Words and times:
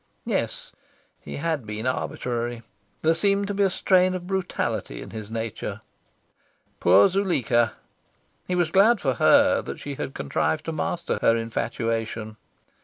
Yes, 0.25 0.71
he 1.19 1.35
had 1.35 1.63
been 1.63 1.85
arbitrary. 1.85 2.63
There 3.03 3.13
seemed 3.13 3.45
to 3.49 3.53
be 3.53 3.61
a 3.61 3.69
strain 3.69 4.15
of 4.15 4.25
brutality 4.25 4.99
in 4.99 5.11
his 5.11 5.29
nature. 5.29 5.81
Poor 6.79 7.07
Zuleika! 7.07 7.73
He 8.47 8.55
was 8.55 8.71
glad 8.71 8.99
for 8.99 9.13
her 9.21 9.61
that 9.61 9.77
she 9.79 9.93
had 9.93 10.15
contrived 10.15 10.65
to 10.65 10.71
master 10.71 11.19
her 11.21 11.37
infatuation... 11.37 12.37